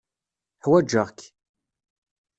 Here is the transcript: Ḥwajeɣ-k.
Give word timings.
Ḥwajeɣ-k. 0.63 1.19